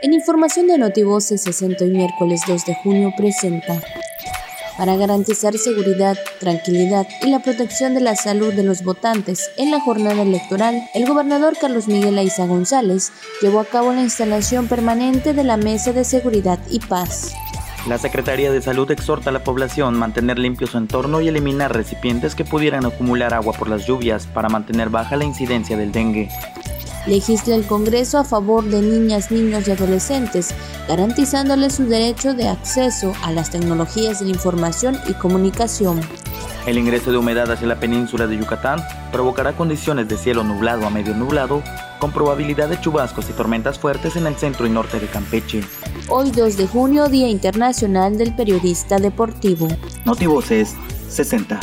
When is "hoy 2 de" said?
46.08-46.66